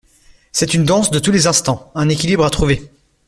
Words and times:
C’est 0.51 0.73
une 0.73 0.83
danse 0.83 1.11
de 1.11 1.19
tous 1.19 1.29
les 1.31 1.45
instants, 1.45 1.91
un 1.93 2.09
équilibre 2.09 2.43
à 2.43 2.49
trouver. 2.49 2.91